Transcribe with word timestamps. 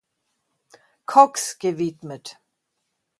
Cox" 1.05 1.59
gewidmet. 1.59 2.41